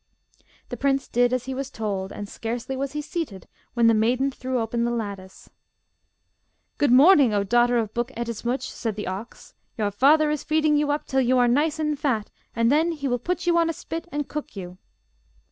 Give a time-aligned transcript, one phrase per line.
[0.69, 4.31] The prince did as he was told, and scarcely was he seated when the maiden
[4.31, 5.47] threw open the lattice.
[6.79, 9.53] 'Good morning, O daughter of Buk Ettemsuch!' said the ox.
[9.77, 13.07] 'Your father is feeding you up till you are nice and fat, and then he
[13.07, 14.79] will put you on a spit and cook you.